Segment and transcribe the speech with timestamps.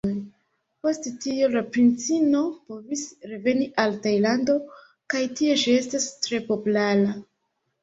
[0.85, 4.57] Post tio la princino povis reveni al Tajlando
[5.17, 7.17] kaj tie ŝi estas tre populara.